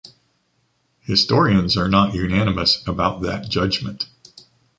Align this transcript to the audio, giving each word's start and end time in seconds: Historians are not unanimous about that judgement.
Historians 1.01 1.77
are 1.77 1.87
not 1.87 2.15
unanimous 2.15 2.81
about 2.87 3.21
that 3.21 3.47
judgement. 3.49 4.07